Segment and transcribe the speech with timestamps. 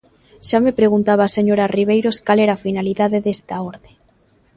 [0.47, 3.91] Xa me preguntaba a señora Ribeiros cal era a finalidade desta orde.